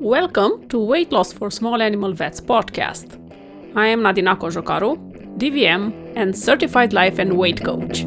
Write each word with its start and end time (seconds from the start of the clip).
Welcome 0.00 0.66
to 0.70 0.82
Weight 0.82 1.12
Loss 1.12 1.34
for 1.34 1.50
Small 1.50 1.82
Animal 1.82 2.14
Vets 2.14 2.40
podcast. 2.40 3.18
I 3.76 3.88
am 3.88 4.00
Nadina 4.00 4.34
Kojokaru, 4.34 4.96
DVM 5.36 6.14
and 6.16 6.34
certified 6.34 6.94
life 6.94 7.18
and 7.18 7.36
weight 7.36 7.62
coach. 7.62 7.98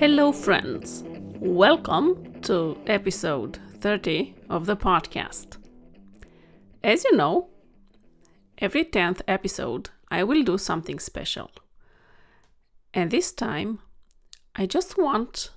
Hello, 0.00 0.32
friends. 0.32 1.04
Welcome 1.38 2.40
to 2.42 2.76
episode 2.88 3.60
30 3.78 4.34
of 4.50 4.66
the 4.66 4.76
podcast. 4.76 5.58
As 6.82 7.04
you 7.04 7.16
know, 7.16 7.48
every 8.58 8.84
10th 8.84 9.20
episode 9.28 9.90
I 10.08 10.24
will 10.24 10.42
do 10.42 10.58
something 10.58 10.98
special. 10.98 11.52
And 12.92 13.12
this 13.12 13.30
time, 13.30 13.78
I 14.56 14.66
just 14.66 14.98
want 14.98 15.50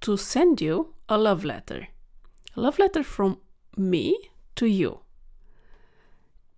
to 0.00 0.16
send 0.16 0.60
you 0.60 0.94
a 1.08 1.18
love 1.18 1.44
letter. 1.44 1.88
A 2.56 2.60
love 2.60 2.78
letter 2.78 3.02
from 3.02 3.38
me 3.76 4.30
to 4.56 4.66
you. 4.66 5.00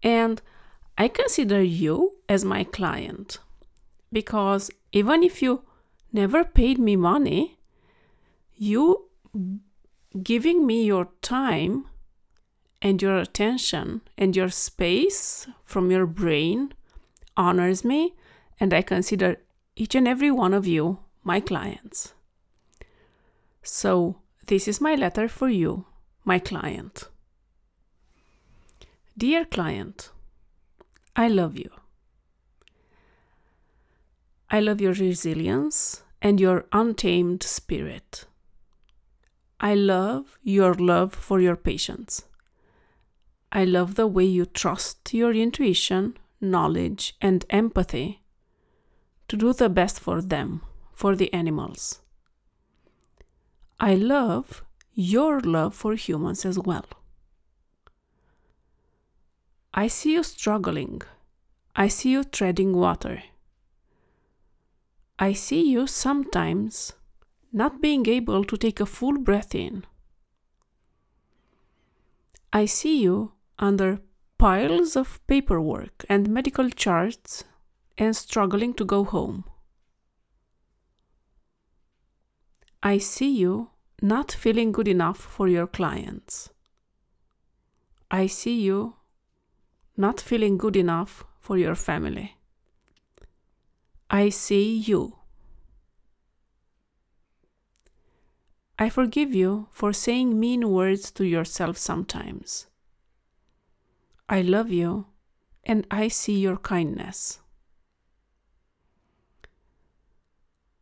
And 0.02 0.40
I 0.96 1.08
consider 1.08 1.62
you 1.62 2.12
as 2.28 2.44
my 2.44 2.64
client 2.64 3.38
because 4.12 4.70
even 4.92 5.22
if 5.22 5.42
you 5.42 5.62
never 6.12 6.44
paid 6.44 6.78
me 6.78 6.96
money, 6.96 7.58
you 8.56 9.08
giving 10.22 10.66
me 10.66 10.84
your 10.84 11.08
time 11.22 11.86
and 12.82 13.00
your 13.00 13.16
attention 13.18 14.00
and 14.16 14.34
your 14.34 14.48
space 14.48 15.46
from 15.64 15.90
your 15.90 16.06
brain 16.06 16.72
honors 17.36 17.84
me, 17.84 18.14
and 18.58 18.74
I 18.74 18.82
consider 18.82 19.36
each 19.76 19.94
and 19.94 20.08
every 20.08 20.30
one 20.30 20.52
of 20.52 20.66
you 20.66 20.98
my 21.22 21.40
clients. 21.40 22.14
So, 23.62 24.19
this 24.46 24.66
is 24.66 24.80
my 24.80 24.94
letter 24.94 25.28
for 25.28 25.48
you, 25.48 25.86
my 26.24 26.38
client. 26.38 27.08
Dear 29.16 29.44
client, 29.44 30.10
I 31.14 31.28
love 31.28 31.56
you. 31.56 31.70
I 34.50 34.60
love 34.60 34.80
your 34.80 34.94
resilience 34.94 36.02
and 36.22 36.40
your 36.40 36.66
untamed 36.72 37.42
spirit. 37.42 38.26
I 39.60 39.74
love 39.74 40.38
your 40.42 40.74
love 40.74 41.14
for 41.14 41.40
your 41.40 41.56
patients. 41.56 42.24
I 43.52 43.64
love 43.64 43.94
the 43.94 44.06
way 44.06 44.24
you 44.24 44.46
trust 44.46 45.12
your 45.12 45.32
intuition, 45.32 46.16
knowledge, 46.40 47.14
and 47.20 47.44
empathy 47.50 48.22
to 49.28 49.36
do 49.36 49.52
the 49.52 49.68
best 49.68 50.00
for 50.00 50.22
them, 50.22 50.62
for 50.92 51.14
the 51.14 51.32
animals. 51.32 52.00
I 53.82 53.94
love 53.94 54.62
your 54.92 55.40
love 55.40 55.74
for 55.74 55.94
humans 55.94 56.44
as 56.44 56.58
well. 56.58 56.84
I 59.72 59.86
see 59.88 60.12
you 60.12 60.22
struggling. 60.22 61.00
I 61.74 61.88
see 61.88 62.10
you 62.10 62.24
treading 62.24 62.76
water. 62.76 63.22
I 65.18 65.32
see 65.32 65.70
you 65.70 65.86
sometimes 65.86 66.92
not 67.52 67.80
being 67.80 68.06
able 68.06 68.44
to 68.44 68.56
take 68.58 68.80
a 68.80 68.86
full 68.86 69.16
breath 69.16 69.54
in. 69.54 69.84
I 72.52 72.66
see 72.66 73.00
you 73.00 73.32
under 73.58 74.00
piles 74.36 74.94
of 74.94 75.24
paperwork 75.26 76.04
and 76.08 76.28
medical 76.28 76.68
charts 76.68 77.44
and 77.96 78.14
struggling 78.14 78.74
to 78.74 78.84
go 78.84 79.04
home. 79.04 79.44
I 82.82 82.96
see 82.96 83.30
you 83.30 83.70
not 84.00 84.32
feeling 84.32 84.72
good 84.72 84.88
enough 84.88 85.18
for 85.18 85.48
your 85.48 85.66
clients. 85.66 86.48
I 88.10 88.26
see 88.26 88.58
you 88.58 88.96
not 89.98 90.18
feeling 90.18 90.56
good 90.56 90.76
enough 90.76 91.24
for 91.40 91.58
your 91.58 91.74
family. 91.74 92.38
I 94.08 94.30
see 94.30 94.78
you. 94.78 95.16
I 98.78 98.88
forgive 98.88 99.34
you 99.34 99.68
for 99.70 99.92
saying 99.92 100.40
mean 100.40 100.70
words 100.70 101.10
to 101.12 101.26
yourself 101.26 101.76
sometimes. 101.76 102.66
I 104.26 104.40
love 104.40 104.70
you 104.70 105.06
and 105.64 105.86
I 105.90 106.08
see 106.08 106.40
your 106.40 106.56
kindness. 106.56 107.40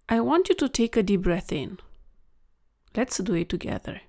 I 0.08 0.20
want 0.20 0.48
you 0.48 0.54
to 0.54 0.68
take 0.68 0.96
a 0.96 1.02
deep 1.02 1.22
breath 1.22 1.50
in. 1.50 1.80
Let's 2.98 3.18
do 3.18 3.34
it 3.34 3.48
together. 3.48 4.00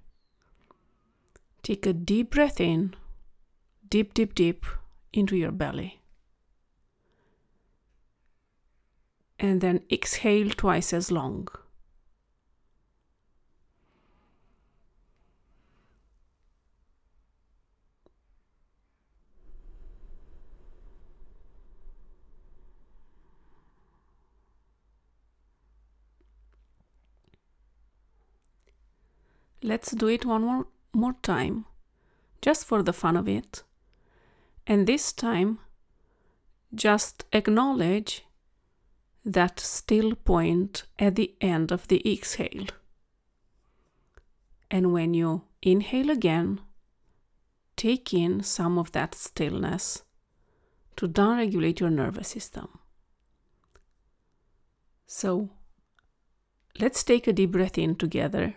Take 1.61 1.85
a 1.85 1.93
deep 1.93 2.31
breath 2.31 2.59
in, 2.59 2.95
deep, 3.87 4.15
deep, 4.15 4.33
deep 4.33 4.65
into 5.13 5.37
your 5.37 5.51
belly. 5.51 6.01
And 9.37 9.61
then 9.61 9.83
exhale 9.91 10.49
twice 10.49 10.91
as 10.91 11.11
long. 11.11 11.49
Let's 29.61 29.91
do 29.91 30.07
it 30.07 30.25
one 30.25 30.43
more, 30.43 30.67
more 30.93 31.15
time, 31.21 31.65
just 32.41 32.65
for 32.65 32.81
the 32.81 32.93
fun 32.93 33.17
of 33.17 33.27
it. 33.27 33.63
And 34.65 34.87
this 34.87 35.11
time, 35.11 35.59
just 36.73 37.25
acknowledge 37.33 38.25
that 39.25 39.59
still 39.59 40.15
point 40.15 40.83
at 40.97 41.15
the 41.15 41.33
end 41.41 41.71
of 41.71 41.87
the 41.87 42.01
exhale. 42.09 42.67
And 44.71 44.93
when 44.93 45.13
you 45.13 45.43
inhale 45.61 46.09
again, 46.09 46.61
take 47.75 48.13
in 48.13 48.43
some 48.43 48.77
of 48.77 48.91
that 48.93 49.15
stillness 49.15 50.03
to 50.95 51.07
downregulate 51.07 51.79
your 51.79 51.89
nervous 51.89 52.27
system. 52.29 52.79
So 55.07 55.49
let's 56.79 57.03
take 57.03 57.27
a 57.27 57.33
deep 57.33 57.51
breath 57.51 57.77
in 57.77 57.95
together. 57.95 58.55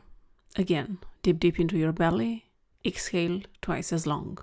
Again, 0.56 0.98
deep, 1.22 1.38
deep 1.40 1.58
into 1.58 1.78
your 1.78 1.92
belly. 1.92 2.50
Exhale 2.84 3.40
twice 3.62 3.92
as 3.92 4.06
long. 4.06 4.38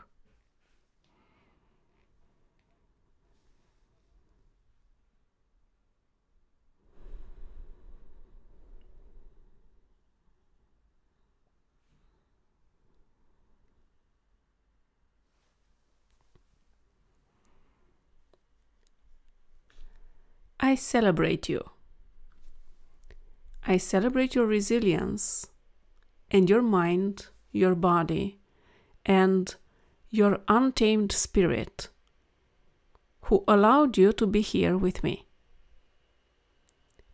I 20.60 20.76
celebrate 20.76 21.48
you. 21.50 21.64
I 23.66 23.78
celebrate 23.78 24.36
your 24.36 24.46
resilience 24.46 25.48
and 26.32 26.50
your 26.50 26.62
mind, 26.62 27.28
your 27.52 27.76
body, 27.76 28.40
and 29.06 29.56
your 30.10 30.40
untamed 30.48 31.12
spirit 31.12 31.90
who 33.24 33.44
allowed 33.48 33.98
you 33.98 34.12
to 34.14 34.26
be 34.26 34.42
here 34.42 34.78
with 34.78 35.04
me. 35.04 35.28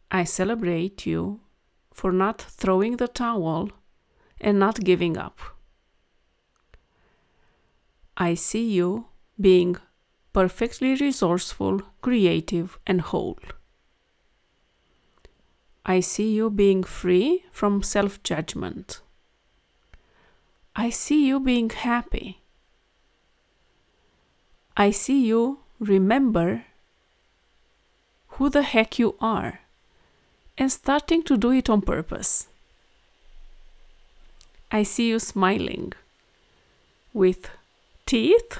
I 0.09 0.23
celebrate 0.23 1.05
you 1.05 1.41
for 1.91 2.11
not 2.11 2.41
throwing 2.41 2.97
the 2.97 3.07
towel 3.07 3.71
and 4.39 4.59
not 4.59 4.83
giving 4.83 5.17
up. 5.17 5.39
I 8.17 8.33
see 8.33 8.69
you 8.71 9.07
being 9.39 9.75
perfectly 10.31 10.95
resourceful, 10.95 11.81
creative, 12.01 12.79
and 12.87 13.01
whole. 13.01 13.39
I 15.85 15.99
see 15.99 16.33
you 16.33 16.49
being 16.49 16.83
free 16.83 17.43
from 17.51 17.83
self 17.83 18.23
judgment. 18.23 19.01
I 20.85 20.91
see 20.91 21.25
you 21.25 21.39
being 21.39 21.71
happy. 21.71 22.41
I 24.77 24.91
see 24.91 25.25
you 25.25 25.61
remember 25.79 26.65
who 28.33 28.51
the 28.51 28.61
heck 28.61 28.99
you 28.99 29.15
are 29.19 29.61
and 30.59 30.71
starting 30.71 31.23
to 31.23 31.37
do 31.37 31.49
it 31.49 31.71
on 31.71 31.81
purpose. 31.81 32.49
I 34.71 34.83
see 34.83 35.07
you 35.09 35.17
smiling 35.17 35.93
with 37.15 37.49
teeth 38.05 38.59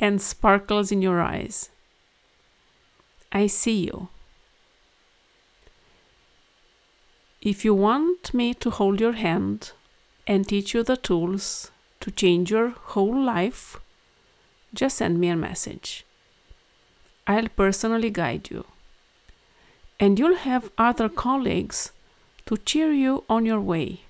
and 0.00 0.20
sparkles 0.20 0.90
in 0.90 1.00
your 1.02 1.20
eyes. 1.20 1.70
I 3.30 3.46
see 3.46 3.84
you. 3.84 4.08
If 7.40 7.64
you 7.64 7.74
want 7.76 8.34
me 8.34 8.54
to 8.54 8.70
hold 8.70 8.98
your 8.98 9.12
hand 9.12 9.70
and 10.26 10.46
teach 10.46 10.74
you 10.74 10.82
the 10.82 10.96
tools 10.96 11.70
to 12.00 12.10
change 12.10 12.50
your 12.50 12.70
whole 12.70 13.20
life, 13.22 13.78
just 14.72 14.98
send 14.98 15.18
me 15.18 15.28
a 15.28 15.36
message. 15.36 16.04
I'll 17.26 17.48
personally 17.48 18.10
guide 18.10 18.50
you. 18.50 18.64
And 19.98 20.18
you'll 20.18 20.36
have 20.36 20.70
other 20.78 21.08
colleagues 21.08 21.92
to 22.46 22.56
cheer 22.56 22.92
you 22.92 23.24
on 23.28 23.44
your 23.44 23.60
way. 23.60 24.00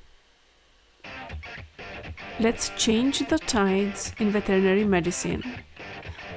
Let's 2.39 2.71
change 2.77 3.19
the 3.29 3.39
tides 3.39 4.13
in 4.19 4.31
veterinary 4.31 4.85
medicine 4.85 5.43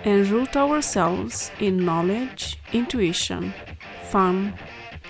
and 0.03 0.27
root 0.27 0.57
ourselves 0.57 1.51
in 1.59 1.85
knowledge, 1.85 2.59
intuition, 2.73 3.53
fun, 4.09 4.55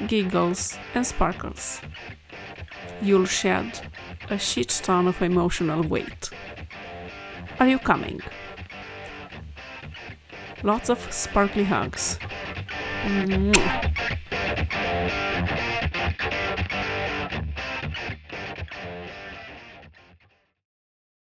giggles, 0.07 0.77
and 0.93 1.05
sparkles. 1.05 1.81
You'll 3.03 3.25
shed 3.25 3.81
a 4.29 4.39
shit 4.39 4.69
ton 4.81 5.09
of 5.09 5.21
emotional 5.21 5.83
weight. 5.83 6.29
Are 7.59 7.67
you 7.67 7.77
coming? 7.77 8.21
Lots 10.63 10.89
of 10.89 11.11
sparkly 11.11 11.65
hugs. 11.65 12.17
Mwah. 13.03 13.93